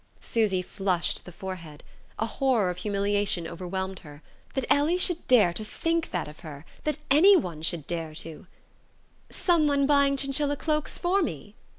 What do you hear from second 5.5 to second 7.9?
to think that of her that anyone should